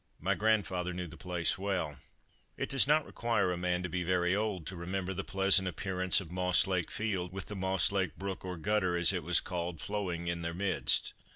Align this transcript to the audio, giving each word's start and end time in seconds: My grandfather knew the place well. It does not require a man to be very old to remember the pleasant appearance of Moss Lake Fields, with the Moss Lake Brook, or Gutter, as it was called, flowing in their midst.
My 0.19 0.33
grandfather 0.33 0.93
knew 0.93 1.05
the 1.05 1.15
place 1.15 1.59
well. 1.59 1.99
It 2.57 2.69
does 2.69 2.87
not 2.87 3.05
require 3.05 3.51
a 3.51 3.55
man 3.55 3.83
to 3.83 3.87
be 3.87 4.01
very 4.03 4.35
old 4.35 4.65
to 4.65 4.75
remember 4.75 5.13
the 5.13 5.23
pleasant 5.23 5.67
appearance 5.67 6.19
of 6.19 6.31
Moss 6.31 6.65
Lake 6.65 6.89
Fields, 6.89 7.31
with 7.31 7.45
the 7.45 7.55
Moss 7.55 7.91
Lake 7.91 8.15
Brook, 8.15 8.43
or 8.43 8.57
Gutter, 8.57 8.97
as 8.97 9.13
it 9.13 9.21
was 9.21 9.39
called, 9.39 9.79
flowing 9.79 10.25
in 10.25 10.41
their 10.41 10.55
midst. 10.55 11.13